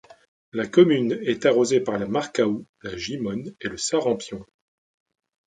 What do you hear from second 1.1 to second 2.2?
est arrosée par la